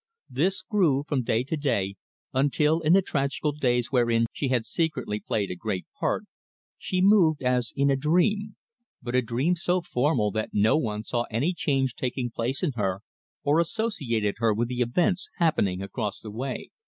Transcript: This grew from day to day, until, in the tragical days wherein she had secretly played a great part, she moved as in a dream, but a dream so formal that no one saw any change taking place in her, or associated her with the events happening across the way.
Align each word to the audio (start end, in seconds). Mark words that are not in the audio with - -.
This 0.31 0.63
grew 0.63 1.03
from 1.07 1.21
day 1.21 1.43
to 1.43 1.55
day, 1.55 1.93
until, 2.33 2.79
in 2.79 2.93
the 2.93 3.03
tragical 3.03 3.51
days 3.51 3.91
wherein 3.91 4.25
she 4.33 4.47
had 4.47 4.65
secretly 4.65 5.19
played 5.19 5.51
a 5.51 5.55
great 5.55 5.85
part, 5.99 6.23
she 6.79 7.01
moved 7.03 7.43
as 7.43 7.71
in 7.75 7.91
a 7.91 7.95
dream, 7.95 8.55
but 9.03 9.13
a 9.13 9.21
dream 9.21 9.55
so 9.55 9.79
formal 9.79 10.31
that 10.31 10.55
no 10.55 10.75
one 10.75 11.03
saw 11.03 11.25
any 11.29 11.53
change 11.53 11.93
taking 11.93 12.31
place 12.31 12.63
in 12.63 12.71
her, 12.71 13.01
or 13.43 13.59
associated 13.59 14.37
her 14.39 14.55
with 14.55 14.69
the 14.69 14.81
events 14.81 15.29
happening 15.37 15.83
across 15.83 16.19
the 16.19 16.31
way. 16.31 16.71